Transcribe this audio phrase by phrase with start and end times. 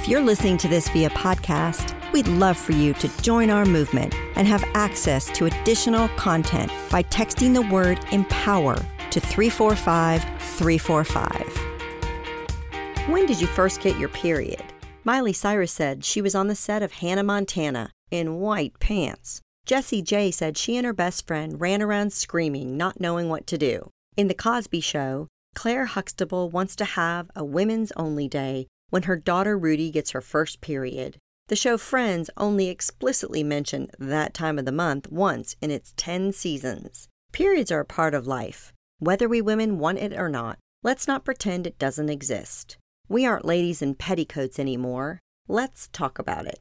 [0.00, 4.14] If you're listening to this via podcast, we'd love for you to join our movement
[4.34, 8.76] and have access to additional content by texting the word empower
[9.10, 13.10] to 345 345.
[13.10, 14.62] When did you first get your period?
[15.04, 19.42] Miley Cyrus said she was on the set of Hannah Montana in white pants.
[19.66, 23.58] Jessie J said she and her best friend ran around screaming, not knowing what to
[23.58, 23.90] do.
[24.16, 29.16] In The Cosby Show, Claire Huxtable wants to have a women's only day when her
[29.16, 31.18] daughter Rudy gets her first period.
[31.48, 36.32] The show Friends only explicitly mentioned that time of the month once in its 10
[36.32, 37.08] seasons.
[37.32, 38.72] Periods are a part of life.
[38.98, 42.76] Whether we women want it or not, let's not pretend it doesn't exist.
[43.08, 45.18] We aren't ladies in petticoats anymore.
[45.48, 46.60] Let's talk about it.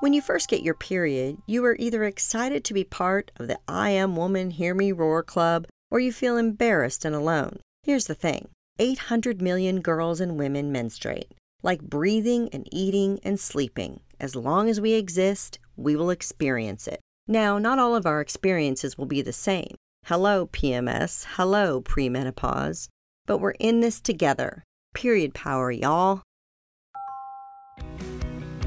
[0.00, 3.58] When you first get your period, you are either excited to be part of the
[3.66, 7.60] I Am Woman Hear Me Roar Club or you feel embarrassed and alone.
[7.84, 11.32] Here's the thing 800 million girls and women menstruate.
[11.62, 14.00] Like breathing and eating and sleeping.
[14.20, 17.00] As long as we exist, we will experience it.
[17.26, 19.74] Now, not all of our experiences will be the same.
[20.06, 21.24] Hello, PMS.
[21.36, 22.88] Hello, premenopause.
[23.26, 24.62] But we're in this together.
[24.92, 26.22] Period power, y'all.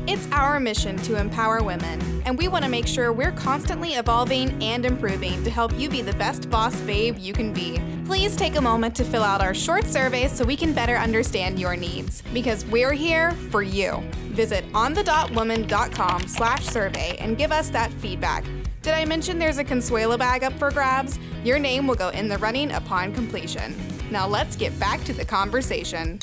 [0.09, 4.63] It's our mission to empower women, and we want to make sure we're constantly evolving
[4.63, 7.81] and improving to help you be the best boss babe you can be.
[8.05, 11.59] Please take a moment to fill out our short survey so we can better understand
[11.59, 14.02] your needs, because we're here for you.
[14.30, 18.45] Visit onthedotwoman.com slash survey and give us that feedback.
[18.83, 21.19] Did I mention there's a Consuela bag up for grabs?
[21.44, 23.75] Your name will go in the running upon completion.
[24.09, 26.22] Now let's get back to the conversation.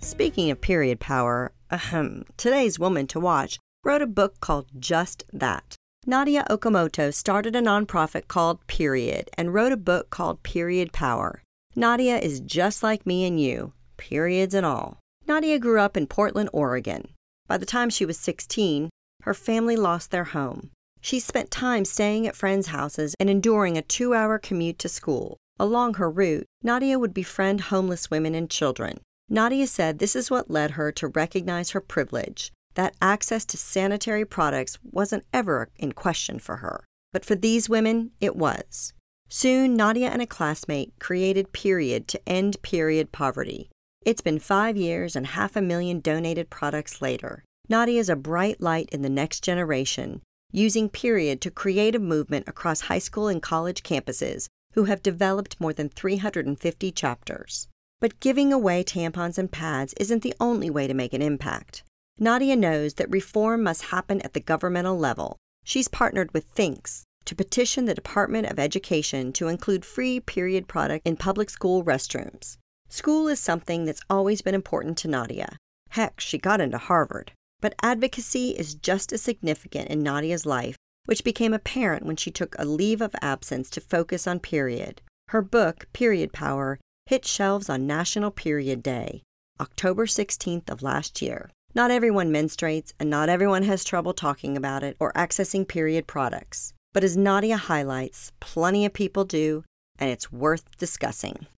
[0.00, 5.76] Speaking of period power, ahem, today's woman to watch wrote a book called Just That.
[6.06, 11.42] Nadya Okamoto started a nonprofit called Period and wrote a book called Period Power.
[11.76, 14.98] Nadya is just like me and you, periods and all.
[15.28, 17.08] Nadya grew up in Portland, Oregon.
[17.46, 18.90] By the time she was 16,
[19.22, 20.70] her family lost their home.
[21.00, 25.36] She spent time staying at friends' houses and enduring a two hour commute to school.
[25.58, 29.00] Along her route, Nadya would befriend homeless women and children.
[29.30, 34.24] Nadya said this is what led her to recognize her privilege, that access to sanitary
[34.24, 36.84] products wasn't ever in question for her.
[37.12, 38.92] But for these women, it was.
[39.28, 43.70] Soon, Nadya and a classmate created Period to end period poverty.
[44.04, 47.44] It's been five years and half a million donated products later.
[47.70, 52.48] Nadya is a bright light in the next generation, using Period to create a movement
[52.48, 57.68] across high school and college campuses who have developed more than 350 chapters.
[58.00, 61.84] But giving away tampons and pads isn't the only way to make an impact.
[62.18, 65.36] Nadya knows that reform must happen at the governmental level.
[65.64, 71.06] She's partnered with Thinx to petition the Department of Education to include free period product
[71.06, 72.56] in public school restrooms.
[72.88, 75.56] School is something that's always been important to Nadya.
[75.90, 77.32] Heck, she got into Harvard.
[77.60, 82.56] But advocacy is just as significant in Nadya's life, which became apparent when she took
[82.58, 85.02] a leave of absence to focus on period.
[85.28, 89.20] Her book, Period Power, hit shelves on National Period Day,
[89.60, 91.50] October 16th of last year.
[91.74, 96.72] Not everyone menstruates, and not everyone has trouble talking about it or accessing period products.
[96.92, 99.64] But as Nadya highlights, plenty of people do,
[99.98, 101.48] and it's worth discussing.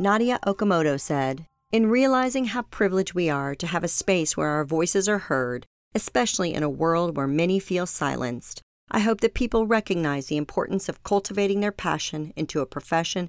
[0.00, 4.64] Nadya Okamoto said, In realizing how privileged we are to have a space where our
[4.64, 9.66] voices are heard, especially in a world where many feel silenced, I hope that people
[9.66, 13.28] recognize the importance of cultivating their passion into a profession